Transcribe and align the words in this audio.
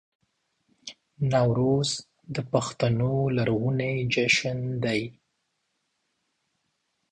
نوروز 1.31 1.89
د 2.35 2.37
پښتنو 2.51 3.13
لرغونی 3.35 3.95
جشن 4.13 4.59
دی 4.83 5.01